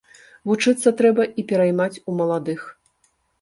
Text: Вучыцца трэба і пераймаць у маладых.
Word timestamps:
Вучыцца 0.51 0.93
трэба 1.01 1.25
і 1.41 1.45
пераймаць 1.51 2.01
у 2.13 2.15
маладых. 2.23 2.61